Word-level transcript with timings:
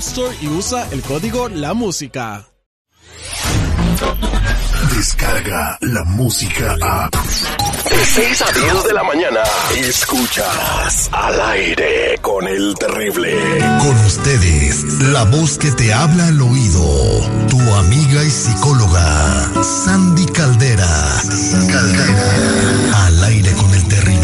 Store 0.00 0.34
y 0.40 0.48
usa 0.48 0.88
el 0.92 1.02
código 1.02 1.50
La 1.50 1.74
Música. 1.74 2.46
Descarga 4.96 5.76
la 5.82 6.04
música 6.04 6.74
a. 6.80 7.10
De 7.10 8.04
6 8.06 8.42
a 8.42 8.52
10 8.52 8.84
de 8.84 8.92
la 8.94 9.02
mañana. 9.02 9.40
Escuchas 9.76 11.10
al 11.12 11.40
aire 11.52 12.18
con 12.22 12.48
el 12.48 12.74
terrible. 12.78 13.36
Con 13.78 13.96
ustedes, 14.06 14.84
la 15.12 15.24
voz 15.24 15.58
que 15.58 15.70
te 15.72 15.92
habla 15.92 16.28
al 16.28 16.40
oído. 16.40 17.48
Tu 17.50 17.60
amiga 17.74 18.24
y 18.24 18.30
psicóloga, 18.30 19.50
Sandy 19.62 20.24
Caldera. 20.26 21.22
Caldera. 21.70 23.06
Al 23.06 23.24
aire 23.24 23.52
con 23.52 23.74
el 23.74 23.86
terrible. 23.88 24.19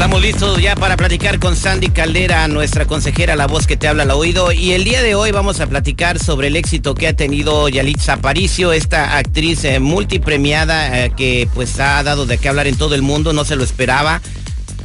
Estamos 0.00 0.22
listos 0.22 0.62
ya 0.62 0.74
para 0.76 0.96
platicar 0.96 1.38
con 1.38 1.54
Sandy 1.54 1.90
Caldera, 1.90 2.48
nuestra 2.48 2.86
consejera, 2.86 3.36
la 3.36 3.46
voz 3.46 3.66
que 3.66 3.76
te 3.76 3.86
habla 3.86 4.04
al 4.04 4.10
oído. 4.12 4.50
Y 4.50 4.72
el 4.72 4.82
día 4.82 5.02
de 5.02 5.14
hoy 5.14 5.30
vamos 5.30 5.60
a 5.60 5.66
platicar 5.66 6.18
sobre 6.18 6.46
el 6.46 6.56
éxito 6.56 6.94
que 6.94 7.06
ha 7.06 7.12
tenido 7.12 7.68
Yalitza 7.68 8.14
Aparicio, 8.14 8.72
esta 8.72 9.18
actriz 9.18 9.62
eh, 9.64 9.78
multipremiada 9.78 11.04
eh, 11.04 11.12
que 11.14 11.50
pues 11.52 11.78
ha 11.80 12.02
dado 12.02 12.24
de 12.24 12.38
qué 12.38 12.48
hablar 12.48 12.66
en 12.66 12.78
todo 12.78 12.94
el 12.94 13.02
mundo, 13.02 13.34
no 13.34 13.44
se 13.44 13.56
lo 13.56 13.62
esperaba. 13.62 14.22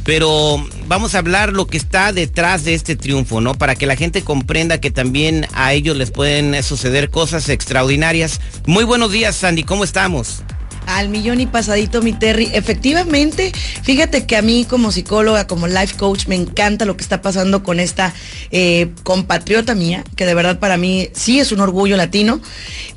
Pero 0.04 0.62
vamos 0.86 1.14
a 1.14 1.18
hablar 1.20 1.54
lo 1.54 1.66
que 1.66 1.78
está 1.78 2.12
detrás 2.12 2.64
de 2.64 2.74
este 2.74 2.94
triunfo, 2.94 3.40
¿no? 3.40 3.54
Para 3.54 3.74
que 3.74 3.86
la 3.86 3.96
gente 3.96 4.20
comprenda 4.20 4.82
que 4.82 4.90
también 4.90 5.46
a 5.54 5.72
ellos 5.72 5.96
les 5.96 6.10
pueden 6.10 6.62
suceder 6.62 7.08
cosas 7.08 7.48
extraordinarias. 7.48 8.38
Muy 8.66 8.84
buenos 8.84 9.12
días, 9.12 9.34
Sandy, 9.34 9.62
¿cómo 9.62 9.82
estamos? 9.82 10.42
Al 10.86 11.08
millón 11.08 11.40
y 11.40 11.46
pasadito, 11.46 12.00
mi 12.00 12.12
Terry. 12.12 12.50
Efectivamente, 12.52 13.52
fíjate 13.82 14.26
que 14.26 14.36
a 14.36 14.42
mí 14.42 14.64
como 14.64 14.92
psicóloga, 14.92 15.46
como 15.46 15.66
life 15.66 15.96
coach, 15.96 16.26
me 16.26 16.36
encanta 16.36 16.84
lo 16.84 16.96
que 16.96 17.02
está 17.02 17.22
pasando 17.22 17.62
con 17.62 17.80
esta 17.80 18.14
eh, 18.50 18.90
compatriota 19.02 19.74
mía, 19.74 20.04
que 20.16 20.26
de 20.26 20.34
verdad 20.34 20.58
para 20.58 20.76
mí 20.76 21.08
sí 21.12 21.40
es 21.40 21.52
un 21.52 21.60
orgullo 21.60 21.96
latino, 21.96 22.40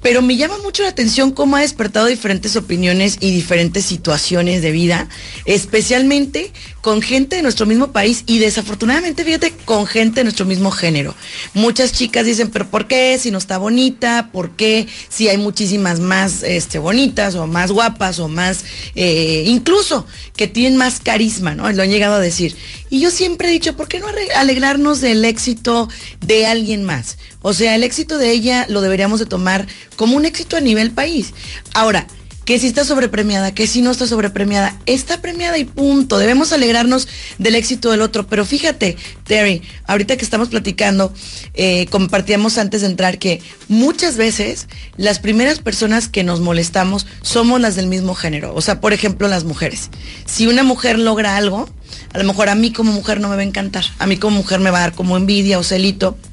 pero 0.02 0.22
me 0.22 0.38
llama 0.38 0.58
mucho 0.60 0.84
la 0.84 0.90
atención 0.90 1.32
cómo 1.32 1.56
ha 1.56 1.62
despertado 1.62 2.06
diferentes 2.06 2.56
opiniones 2.56 3.18
y 3.20 3.32
diferentes 3.32 3.86
situaciones 3.86 4.62
de 4.62 4.72
vida, 4.72 5.08
especialmente 5.46 6.52
con 6.82 7.02
gente 7.02 7.36
de 7.36 7.42
nuestro 7.42 7.66
mismo 7.66 7.92
país 7.92 8.24
y 8.26 8.40
desafortunadamente, 8.40 9.24
fíjate, 9.24 9.52
con 9.66 9.86
gente 9.86 10.22
de 10.22 10.24
nuestro 10.26 10.46
mismo 10.46 10.72
género. 10.72 11.16
Muchas 11.54 11.92
chicas 11.92 12.26
dicen, 12.26 12.50
pero 12.50 12.68
¿por 12.70 12.88
qué 12.88 13.18
si 13.20 13.32
no 13.32 13.38
está 13.38 13.58
bonita? 13.58 14.30
¿Por 14.32 14.52
qué 14.52 14.88
si 15.10 15.28
hay 15.28 15.38
muchísimas 15.38 16.00
más 16.00 16.44
este, 16.44 16.80
bonitas 16.80 17.36
o 17.36 17.48
más 17.48 17.72
guapas 17.80 18.20
o 18.20 18.28
más, 18.28 18.66
eh, 18.96 19.46
incluso 19.48 20.06
que 20.36 20.50
tienen 20.50 20.76
más 20.76 21.00
carisma, 21.00 21.56
¿no? 21.56 21.72
Lo 21.72 21.82
han 21.82 21.90
llegado 21.90 22.16
a 22.16 22.20
decir. 22.20 22.58
Y 22.90 23.00
yo 23.00 23.10
siempre 23.10 23.48
he 23.48 23.52
dicho, 23.52 23.78
¿por 23.78 23.88
qué 23.88 24.00
no 24.00 24.08
alegrarnos 24.36 25.00
del 25.00 25.24
éxito 25.24 25.88
de 26.20 26.46
alguien 26.46 26.84
más? 26.84 27.18
O 27.42 27.54
sea, 27.54 27.76
el 27.76 27.84
éxito 27.84 28.18
de 28.18 28.32
ella 28.32 28.66
lo 28.68 28.82
deberíamos 28.82 29.22
de 29.22 29.28
tomar 29.28 29.66
como 29.96 30.18
un 30.18 30.26
éxito 30.26 30.58
a 30.58 30.62
nivel 30.62 30.92
país. 30.92 31.34
Ahora, 31.74 32.06
que 32.50 32.58
si 32.58 32.66
está 32.66 32.84
sobrepremiada, 32.84 33.54
que 33.54 33.68
si 33.68 33.84
no 33.84 33.92
está 33.92 34.08
sobrepremiada, 34.08 34.76
está 34.88 35.22
premiada 35.22 35.60
y 35.60 35.66
punto. 35.66 36.18
Debemos 36.18 36.52
alegrarnos 36.52 37.08
del 37.38 37.54
éxito 37.54 37.92
del 37.92 38.02
otro. 38.02 38.26
Pero 38.26 38.44
fíjate, 38.44 38.98
Terry, 39.24 39.62
ahorita 39.86 40.18
que 40.18 40.26
estamos 40.26 40.50
platicando, 40.50 41.14
eh, 41.54 41.86
compartíamos 41.92 42.58
antes 42.58 42.82
de 42.82 42.88
entrar 42.88 43.20
que 43.20 43.40
muchas 43.68 44.18
veces 44.18 44.68
las 44.98 45.20
primeras 45.20 45.60
personas 45.60 46.08
que 46.08 46.24
nos 46.24 46.40
molestamos 46.40 47.06
somos 47.22 47.62
las 47.62 47.76
del 47.76 47.86
mismo 47.86 48.16
género. 48.16 48.56
O 48.56 48.62
sea, 48.62 48.82
por 48.82 48.94
ejemplo, 48.94 49.28
las 49.28 49.44
mujeres. 49.44 49.92
Si 50.26 50.48
una 50.48 50.64
mujer 50.64 50.98
logra 50.98 51.38
algo, 51.38 51.70
a 52.14 52.18
lo 52.18 52.24
mejor 52.24 52.50
a 52.50 52.56
mí 52.56 52.74
como 52.74 52.92
mujer 52.92 53.20
no 53.22 53.30
me 53.30 53.36
va 53.36 53.44
a 53.44 53.46
encantar. 53.46 53.86
A 54.00 54.08
mí 54.08 54.18
como 54.18 54.38
mujer 54.38 54.60
me 54.60 54.72
va 54.72 54.80
a 54.80 54.82
dar 54.82 54.94
como 54.94 55.18
envidia 55.18 55.60
o 55.60 55.64
celito 55.64 56.18
¿Y 56.18 56.29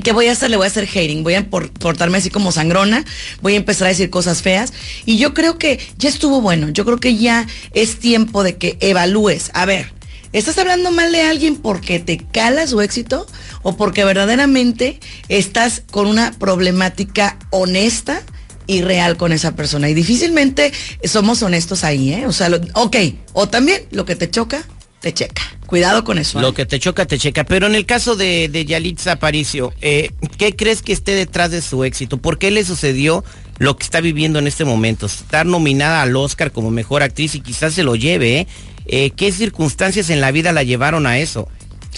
qué 0.00 0.12
voy 0.12 0.26
a 0.28 0.32
hacer? 0.32 0.50
Le 0.50 0.56
voy 0.56 0.64
a 0.64 0.68
hacer 0.68 0.88
hating, 0.88 1.22
voy 1.22 1.34
a 1.34 1.48
portarme 1.48 2.18
así 2.18 2.30
como 2.30 2.52
sangrona, 2.52 3.04
voy 3.40 3.54
a 3.54 3.56
empezar 3.56 3.86
a 3.86 3.90
decir 3.90 4.10
cosas 4.10 4.42
feas. 4.42 4.72
Y 5.04 5.18
yo 5.18 5.34
creo 5.34 5.58
que 5.58 5.78
ya 5.98 6.08
estuvo 6.08 6.40
bueno, 6.40 6.70
yo 6.70 6.84
creo 6.84 6.98
que 6.98 7.16
ya 7.16 7.46
es 7.72 7.98
tiempo 7.98 8.42
de 8.42 8.56
que 8.56 8.76
evalúes. 8.80 9.50
A 9.54 9.66
ver, 9.66 9.92
¿estás 10.32 10.58
hablando 10.58 10.90
mal 10.92 11.12
de 11.12 11.22
alguien 11.22 11.56
porque 11.56 12.00
te 12.00 12.18
cala 12.18 12.66
su 12.66 12.80
éxito 12.80 13.26
o 13.62 13.76
porque 13.76 14.04
verdaderamente 14.04 15.00
estás 15.28 15.82
con 15.90 16.06
una 16.06 16.32
problemática 16.32 17.38
honesta? 17.50 18.22
y 18.66 18.82
real 18.82 19.16
con 19.16 19.32
esa 19.32 19.54
persona. 19.56 19.88
Y 19.88 19.94
difícilmente 19.94 20.72
somos 21.04 21.42
honestos 21.42 21.84
ahí, 21.84 22.12
¿eh? 22.12 22.26
O 22.26 22.32
sea, 22.32 22.48
ok, 22.74 22.96
o 23.32 23.48
también 23.48 23.82
lo 23.90 24.04
que 24.04 24.16
te 24.16 24.30
choca, 24.30 24.64
te 25.02 25.12
checa. 25.12 25.42
Cuidado 25.66 26.04
con 26.04 26.18
eso. 26.18 26.40
Lo 26.40 26.50
¿eh? 26.50 26.54
que 26.54 26.64
te 26.64 26.78
choca, 26.78 27.06
te 27.06 27.18
checa. 27.18 27.44
Pero 27.44 27.66
en 27.66 27.74
el 27.74 27.84
caso 27.84 28.14
de, 28.16 28.48
de 28.48 28.64
Yalitza 28.64 29.12
Aparicio, 29.12 29.72
eh, 29.82 30.10
¿qué 30.38 30.54
crees 30.54 30.80
que 30.80 30.92
esté 30.92 31.12
detrás 31.12 31.50
de 31.50 31.60
su 31.60 31.84
éxito? 31.84 32.18
¿Por 32.18 32.38
qué 32.38 32.50
le 32.50 32.64
sucedió 32.64 33.24
lo 33.58 33.76
que 33.76 33.82
está 33.82 34.00
viviendo 34.00 34.38
en 34.38 34.46
este 34.46 34.64
momento? 34.64 35.06
Estar 35.06 35.44
nominada 35.44 36.02
al 36.02 36.16
Oscar 36.16 36.52
como 36.52 36.70
mejor 36.70 37.02
actriz 37.02 37.34
y 37.34 37.40
quizás 37.40 37.74
se 37.74 37.82
lo 37.82 37.96
lleve. 37.96 38.38
¿eh? 38.38 38.46
eh 38.86 39.10
qué 39.10 39.32
circunstancias 39.32 40.08
en 40.08 40.20
la 40.20 40.30
vida 40.30 40.52
la 40.52 40.62
llevaron 40.62 41.06
a 41.06 41.18
eso? 41.18 41.48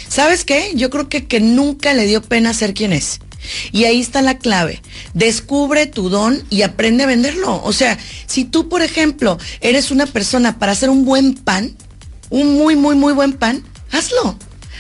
¿Sabes 0.08 0.44
qué? 0.44 0.72
Yo 0.74 0.88
creo 0.88 1.08
que, 1.08 1.26
que 1.26 1.40
nunca 1.40 1.92
le 1.92 2.06
dio 2.06 2.22
pena 2.22 2.54
ser 2.54 2.74
quien 2.74 2.92
es. 2.92 3.20
Y 3.72 3.84
ahí 3.84 4.00
está 4.00 4.22
la 4.22 4.38
clave. 4.38 4.80
Descubre 5.12 5.86
tu 5.86 6.08
don 6.08 6.42
y 6.48 6.62
aprende 6.62 7.04
a 7.04 7.06
venderlo. 7.06 7.60
O 7.62 7.72
sea, 7.72 7.98
si 8.26 8.44
tú, 8.44 8.68
por 8.68 8.80
ejemplo, 8.82 9.38
eres 9.60 9.90
una 9.90 10.06
persona 10.06 10.58
para 10.58 10.72
hacer 10.72 10.88
un 10.88 11.04
buen 11.04 11.34
pan, 11.34 11.76
un 12.30 12.54
muy, 12.54 12.76
muy, 12.76 12.94
muy 12.96 13.12
buen 13.12 13.32
pan, 13.32 13.62
hazlo. 13.90 14.36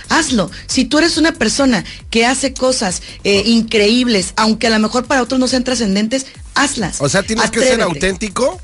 Hazlo. 0.08 0.50
Si 0.66 0.84
tú 0.84 0.98
eres 0.98 1.16
una 1.16 1.32
persona 1.32 1.84
que 2.10 2.26
hace 2.26 2.52
cosas 2.52 3.02
eh, 3.24 3.42
increíbles, 3.46 4.34
aunque 4.36 4.66
a 4.66 4.70
lo 4.70 4.78
mejor 4.78 5.06
para 5.06 5.22
otros 5.22 5.40
no 5.40 5.48
sean 5.48 5.64
trascendentes, 5.64 6.26
hazlas. 6.54 7.00
O 7.00 7.08
sea, 7.08 7.22
tienes 7.22 7.50
que 7.50 7.60
ser 7.60 7.80
auténtico. 7.80 8.60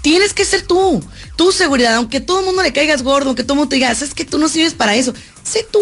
Tienes 0.00 0.32
que 0.32 0.44
ser 0.44 0.62
tú, 0.62 1.02
tu 1.34 1.50
seguridad, 1.50 1.96
aunque 1.96 2.20
todo 2.20 2.40
el 2.40 2.46
mundo 2.46 2.62
le 2.62 2.72
caigas 2.72 3.02
gordo, 3.02 3.30
aunque 3.30 3.42
todo 3.42 3.54
el 3.54 3.58
mundo 3.58 3.70
te 3.70 3.76
diga, 3.76 3.90
es 3.90 4.14
que 4.14 4.24
tú 4.24 4.38
no 4.38 4.48
sirves 4.48 4.72
para 4.72 4.94
eso. 4.94 5.12
Sé 5.42 5.66
tú, 5.68 5.80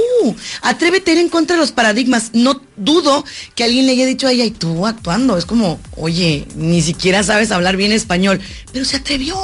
atrévete 0.62 1.10
a 1.10 1.14
ir 1.14 1.20
en 1.20 1.28
contra 1.28 1.54
de 1.54 1.60
los 1.60 1.70
paradigmas. 1.70 2.30
No 2.32 2.62
dudo 2.76 3.24
que 3.54 3.62
alguien 3.62 3.84
le 3.84 3.92
haya 3.92 4.06
dicho 4.06 4.26
a 4.26 4.32
ella, 4.32 4.44
y 4.44 4.50
tú 4.50 4.86
actuando, 4.86 5.36
es 5.36 5.44
como, 5.44 5.78
oye, 5.96 6.48
ni 6.56 6.80
siquiera 6.80 7.22
sabes 7.22 7.50
hablar 7.50 7.76
bien 7.76 7.92
español, 7.92 8.40
pero 8.72 8.86
se 8.86 8.96
atrevió. 8.96 9.36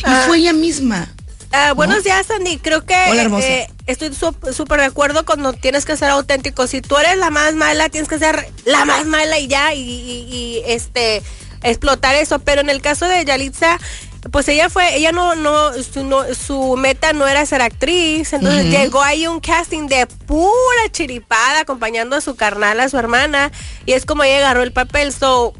Y 0.00 0.02
ah. 0.04 0.24
fue 0.26 0.38
ella 0.38 0.52
misma. 0.52 1.14
Ah, 1.52 1.72
buenos 1.74 2.04
días, 2.04 2.26
Sandy. 2.26 2.58
Creo 2.58 2.84
que 2.84 2.94
eh, 2.94 3.70
estoy 3.86 4.10
súper 4.14 4.80
de 4.80 4.86
acuerdo 4.86 5.24
cuando 5.24 5.52
tienes 5.54 5.84
que 5.86 5.96
ser 5.96 6.10
auténtico. 6.10 6.66
Si 6.66 6.82
tú 6.82 6.98
eres 6.98 7.16
la 7.16 7.30
más 7.30 7.54
mala, 7.54 7.88
tienes 7.88 8.08
que 8.08 8.18
ser 8.18 8.52
la 8.64 8.84
más 8.84 9.06
mala 9.06 9.38
y 9.38 9.48
ya, 9.48 9.72
y, 9.74 10.62
este 10.66 11.22
explotar 11.62 12.14
eso. 12.16 12.38
Pero 12.40 12.60
en 12.60 12.68
el 12.68 12.82
caso 12.82 13.06
de 13.06 13.24
Yalitza, 13.24 13.78
pues 14.30 14.46
ella 14.48 14.68
fue, 14.68 14.94
ella 14.94 15.10
no, 15.12 15.34
no, 15.36 15.72
su, 15.82 16.76
meta 16.76 17.14
no 17.14 17.26
era 17.26 17.46
ser 17.46 17.62
actriz, 17.62 18.32
entonces 18.32 18.66
llegó 18.66 19.02
ahí 19.02 19.26
un 19.26 19.40
casting 19.40 19.86
de 19.86 20.06
pura 20.06 20.50
chiripada 20.90 21.60
acompañando 21.60 22.16
a 22.16 22.20
su 22.20 22.36
carnal, 22.36 22.78
a 22.80 22.88
su 22.88 22.98
hermana, 22.98 23.50
y 23.86 23.92
es 23.92 24.04
como 24.04 24.22
ella 24.22 24.38
agarró 24.38 24.62
el 24.62 24.72
papel. 24.72 25.12
So, 25.12 25.54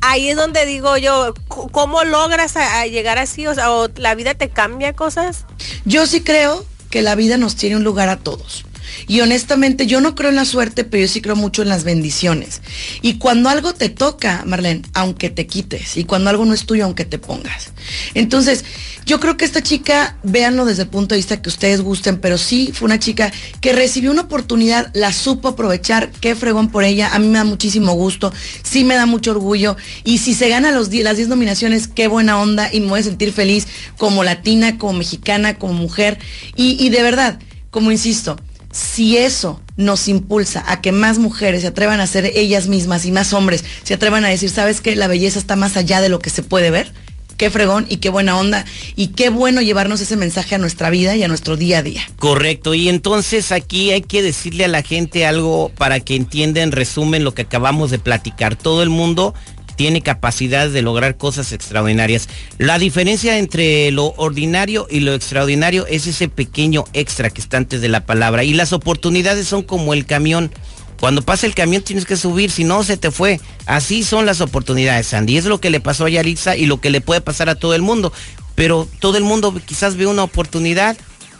ahí 0.00 0.30
es 0.30 0.36
donde 0.36 0.66
digo 0.66 0.96
yo, 0.96 1.34
¿cómo 1.48 2.04
logras 2.04 2.54
llegar 2.90 3.18
así? 3.18 3.46
O 3.46 3.54
sea, 3.54 3.72
¿o 3.72 3.88
la 3.96 4.14
vida 4.14 4.34
te 4.34 4.48
cambia 4.48 4.92
cosas? 4.94 5.44
Yo 5.84 6.06
sí 6.06 6.22
creo 6.22 6.64
que 6.90 7.02
la 7.02 7.14
vida 7.14 7.36
nos 7.36 7.56
tiene 7.56 7.76
un 7.76 7.84
lugar 7.84 8.08
a 8.08 8.16
todos. 8.16 8.64
Y 9.06 9.20
honestamente, 9.20 9.86
yo 9.86 10.00
no 10.00 10.14
creo 10.14 10.30
en 10.30 10.36
la 10.36 10.44
suerte, 10.44 10.84
pero 10.84 11.02
yo 11.02 11.08
sí 11.08 11.20
creo 11.20 11.36
mucho 11.36 11.62
en 11.62 11.68
las 11.68 11.84
bendiciones. 11.84 12.62
Y 13.02 13.14
cuando 13.14 13.48
algo 13.48 13.74
te 13.74 13.88
toca, 13.88 14.42
Marlene, 14.46 14.82
aunque 14.94 15.30
te 15.30 15.46
quites, 15.46 15.96
y 15.96 16.04
cuando 16.04 16.30
algo 16.30 16.44
no 16.44 16.54
es 16.54 16.66
tuyo, 16.66 16.84
aunque 16.84 17.04
te 17.04 17.18
pongas. 17.18 17.72
Entonces, 18.14 18.64
yo 19.06 19.18
creo 19.18 19.36
que 19.36 19.44
esta 19.44 19.62
chica, 19.62 20.16
véanlo 20.22 20.64
desde 20.64 20.82
el 20.82 20.88
punto 20.88 21.14
de 21.14 21.18
vista 21.18 21.40
que 21.40 21.48
ustedes 21.48 21.80
gusten, 21.80 22.18
pero 22.18 22.38
sí 22.38 22.70
fue 22.72 22.86
una 22.86 22.98
chica 22.98 23.32
que 23.60 23.72
recibió 23.72 24.10
una 24.10 24.22
oportunidad, 24.22 24.90
la 24.94 25.12
supo 25.12 25.48
aprovechar, 25.48 26.10
qué 26.20 26.34
fregón 26.34 26.70
por 26.70 26.84
ella, 26.84 27.12
a 27.12 27.18
mí 27.18 27.26
me 27.26 27.38
da 27.38 27.44
muchísimo 27.44 27.92
gusto, 27.94 28.32
sí 28.62 28.84
me 28.84 28.94
da 28.94 29.06
mucho 29.06 29.32
orgullo, 29.32 29.76
y 30.04 30.18
si 30.18 30.34
se 30.34 30.48
gana 30.48 30.70
los, 30.70 30.92
las 30.92 31.16
10 31.16 31.28
nominaciones, 31.28 31.88
qué 31.88 32.08
buena 32.08 32.38
onda, 32.40 32.72
y 32.72 32.80
me 32.80 32.88
voy 32.88 33.00
a 33.00 33.04
sentir 33.04 33.32
feliz 33.32 33.66
como 33.96 34.22
latina, 34.22 34.78
como 34.78 34.92
mexicana, 34.94 35.58
como 35.58 35.72
mujer, 35.72 36.18
y, 36.54 36.76
y 36.78 36.90
de 36.90 37.02
verdad, 37.02 37.40
como 37.70 37.90
insisto, 37.90 38.36
si 38.72 39.16
eso 39.16 39.60
nos 39.76 40.08
impulsa 40.08 40.64
a 40.66 40.80
que 40.80 40.92
más 40.92 41.18
mujeres 41.18 41.62
se 41.62 41.68
atrevan 41.68 42.00
a 42.00 42.06
ser 42.06 42.26
ellas 42.26 42.68
mismas 42.68 43.04
y 43.04 43.12
más 43.12 43.32
hombres 43.32 43.64
se 43.82 43.94
atrevan 43.94 44.24
a 44.24 44.28
decir, 44.28 44.50
¿sabes 44.50 44.80
qué? 44.80 44.94
La 44.96 45.08
belleza 45.08 45.38
está 45.38 45.56
más 45.56 45.76
allá 45.76 46.00
de 46.00 46.08
lo 46.08 46.18
que 46.18 46.30
se 46.30 46.42
puede 46.42 46.70
ver. 46.70 46.92
Qué 47.36 47.50
fregón 47.50 47.86
y 47.88 47.96
qué 47.96 48.10
buena 48.10 48.38
onda 48.38 48.66
y 48.96 49.08
qué 49.08 49.30
bueno 49.30 49.62
llevarnos 49.62 50.02
ese 50.02 50.14
mensaje 50.14 50.56
a 50.56 50.58
nuestra 50.58 50.90
vida 50.90 51.16
y 51.16 51.22
a 51.22 51.28
nuestro 51.28 51.56
día 51.56 51.78
a 51.78 51.82
día. 51.82 52.02
Correcto, 52.18 52.74
y 52.74 52.90
entonces 52.90 53.50
aquí 53.50 53.92
hay 53.92 54.02
que 54.02 54.22
decirle 54.22 54.66
a 54.66 54.68
la 54.68 54.82
gente 54.82 55.24
algo 55.24 55.72
para 55.74 56.00
que 56.00 56.16
entienda 56.16 56.60
en 56.60 56.70
resumen 56.70 57.24
lo 57.24 57.32
que 57.32 57.42
acabamos 57.42 57.90
de 57.90 57.98
platicar. 57.98 58.56
Todo 58.56 58.82
el 58.82 58.90
mundo 58.90 59.32
tiene 59.80 60.02
capacidad 60.02 60.68
de 60.68 60.82
lograr 60.82 61.16
cosas 61.16 61.52
extraordinarias. 61.52 62.28
La 62.58 62.78
diferencia 62.78 63.38
entre 63.38 63.90
lo 63.92 64.12
ordinario 64.18 64.86
y 64.90 65.00
lo 65.00 65.14
extraordinario 65.14 65.86
es 65.86 66.06
ese 66.06 66.28
pequeño 66.28 66.84
extra 66.92 67.30
que 67.30 67.40
está 67.40 67.56
antes 67.56 67.80
de 67.80 67.88
la 67.88 68.04
palabra. 68.04 68.44
Y 68.44 68.52
las 68.52 68.74
oportunidades 68.74 69.48
son 69.48 69.62
como 69.62 69.94
el 69.94 70.04
camión. 70.04 70.52
Cuando 71.00 71.22
pasa 71.22 71.46
el 71.46 71.54
camión 71.54 71.80
tienes 71.80 72.04
que 72.04 72.18
subir, 72.18 72.50
si 72.50 72.62
no 72.62 72.84
se 72.84 72.98
te 72.98 73.10
fue. 73.10 73.40
Así 73.64 74.02
son 74.02 74.26
las 74.26 74.42
oportunidades, 74.42 75.06
Sandy. 75.06 75.38
Es 75.38 75.46
lo 75.46 75.62
que 75.62 75.70
le 75.70 75.80
pasó 75.80 76.04
a 76.04 76.10
Yaritza 76.10 76.58
y 76.58 76.66
lo 76.66 76.78
que 76.78 76.90
le 76.90 77.00
puede 77.00 77.22
pasar 77.22 77.48
a 77.48 77.54
todo 77.54 77.74
el 77.74 77.80
mundo. 77.80 78.12
Pero 78.54 78.86
todo 78.98 79.16
el 79.16 79.24
mundo 79.24 79.58
quizás 79.64 79.96
ve 79.96 80.06
una 80.06 80.24
oportunidad 80.24 80.94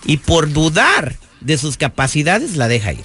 y 0.07 0.17
por 0.17 0.51
dudar 0.51 1.15
de 1.43 1.59
sus 1.59 1.77
capacidades 1.77 2.57
la 2.57 2.69
deja 2.69 2.95
ir. 2.95 3.05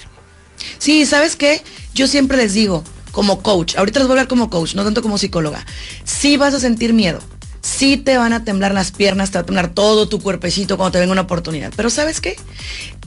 Sí, 0.78 1.04
¿sabes 1.04 1.36
qué? 1.36 1.60
Yo 1.92 2.06
siempre 2.06 2.38
les 2.38 2.54
digo, 2.54 2.84
como 3.16 3.40
coach, 3.40 3.76
ahorita 3.76 4.00
les 4.00 4.08
voy 4.08 4.12
a 4.12 4.20
hablar 4.20 4.28
como 4.28 4.50
coach, 4.50 4.74
no 4.74 4.84
tanto 4.84 5.00
como 5.00 5.16
psicóloga, 5.16 5.64
sí 6.04 6.36
vas 6.36 6.52
a 6.52 6.60
sentir 6.60 6.92
miedo, 6.92 7.18
sí 7.62 7.96
te 7.96 8.18
van 8.18 8.34
a 8.34 8.44
temblar 8.44 8.74
las 8.74 8.92
piernas, 8.92 9.30
te 9.30 9.38
va 9.38 9.40
a 9.40 9.46
temblar 9.46 9.70
todo 9.70 10.06
tu 10.06 10.20
cuerpecito 10.20 10.76
cuando 10.76 10.92
te 10.92 10.98
venga 10.98 11.12
una 11.12 11.22
oportunidad. 11.22 11.72
Pero 11.74 11.88
¿sabes 11.88 12.20
qué? 12.20 12.36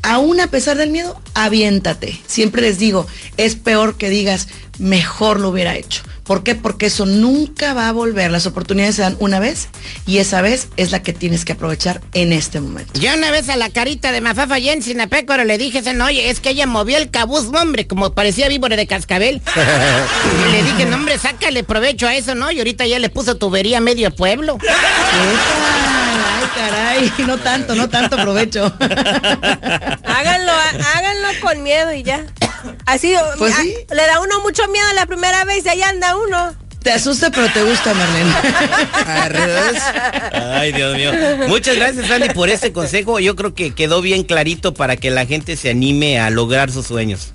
Aún 0.02 0.40
a 0.40 0.48
pesar 0.48 0.78
del 0.78 0.90
miedo, 0.90 1.22
aviéntate. 1.36 2.20
Siempre 2.26 2.64
les 2.64 2.80
digo, 2.80 3.06
es 3.38 3.54
peor 3.54 3.98
que 3.98 4.10
digas, 4.10 4.48
mejor 4.80 5.40
lo 5.40 5.50
hubiera 5.50 5.76
hecho. 5.76 6.02
¿Por 6.30 6.44
qué? 6.44 6.54
Porque 6.54 6.86
eso 6.86 7.08
nunca 7.08 7.74
va 7.74 7.90
a 7.90 7.92
volver. 7.92 8.30
Las 8.30 8.46
oportunidades 8.46 8.98
se 8.98 9.02
dan 9.02 9.18
una 9.18 9.40
vez 9.40 9.68
y 10.06 10.20
esa 10.20 10.44
vez 10.44 10.68
es 10.78 10.92
la 10.92 11.02
que 11.02 11.12
tienes 11.12 11.44
que 11.44 11.54
aprovechar 11.54 12.02
en 12.14 12.34
este 12.34 12.62
momento. 12.62 13.00
Yo 13.00 13.12
una 13.16 13.32
vez 13.32 13.50
a 13.50 13.56
la 13.56 13.72
carita 13.72 14.12
de 14.12 14.22
Mafafa 14.22 14.60
y 14.60 14.70
en 14.70 14.84
Sinapécoro 14.84 15.44
le 15.44 15.58
dije, 15.58 15.82
no, 15.96 16.06
oye, 16.06 16.30
es 16.30 16.40
que 16.40 16.52
ella 16.52 16.68
movió 16.68 17.00
el 17.00 17.10
cabuz, 17.10 17.48
hombre, 17.48 17.88
como 17.88 18.14
parecía 18.14 18.48
víbora 18.48 18.76
de 18.76 18.86
cascabel. 18.86 19.42
y 20.48 20.52
le 20.52 20.62
dije, 20.62 20.86
no, 20.86 20.98
hombre, 20.98 21.18
sácale 21.18 21.64
provecho 21.64 22.06
a 22.06 22.14
eso, 22.14 22.36
¿no? 22.36 22.52
Y 22.52 22.60
ahorita 22.60 22.86
ya 22.86 23.00
le 23.00 23.10
puso 23.10 23.38
tubería 23.38 23.80
a 23.80 23.82
medio 23.82 24.14
pueblo. 24.14 24.60
Ay, 24.70 26.48
caray, 26.56 27.12
no 27.26 27.40
tanto, 27.40 27.74
no 27.74 27.90
tanto 27.90 28.18
provecho. 28.18 28.66
háganlo, 28.80 30.52
háganlo 30.96 31.28
con 31.42 31.64
miedo 31.64 31.92
y 31.92 32.04
ya. 32.04 32.24
Así, 32.90 33.14
pues 33.38 33.56
le 33.58 34.08
da 34.08 34.20
uno 34.20 34.42
mucho 34.42 34.68
miedo 34.70 34.88
la 34.96 35.06
primera 35.06 35.46
vez 35.46 35.64
y 35.64 35.70
ahí 35.70 35.82
anda 35.84 36.16
uno. 36.18 36.56
Te 36.82 36.92
asusta, 36.92 37.30
pero 37.30 37.48
te 37.52 37.62
gusta, 37.62 37.94
Marlene. 37.94 38.34
Ay, 40.56 40.72
Dios 40.72 40.96
mío. 40.96 41.12
Muchas 41.48 41.76
gracias, 41.76 42.10
Andy, 42.10 42.30
por 42.30 42.50
este 42.50 42.72
consejo. 42.72 43.20
Yo 43.20 43.36
creo 43.36 43.54
que 43.54 43.76
quedó 43.76 44.02
bien 44.02 44.24
clarito 44.24 44.74
para 44.74 44.96
que 44.96 45.12
la 45.12 45.26
gente 45.26 45.56
se 45.56 45.70
anime 45.70 46.20
a 46.20 46.30
lograr 46.30 46.72
sus 46.72 46.88
sueños. 46.88 47.34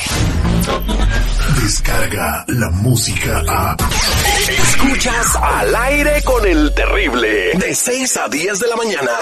Descarga 1.62 2.44
la 2.48 2.70
música 2.70 3.44
a. 3.46 3.76
Escuchas 4.90 5.36
al 5.36 5.76
aire 5.76 6.20
con 6.24 6.44
el 6.44 6.74
terrible. 6.74 7.52
De 7.54 7.72
6 7.72 8.16
a 8.16 8.28
10 8.28 8.58
de 8.58 8.66
la 8.66 8.74
mañana. 8.74 9.12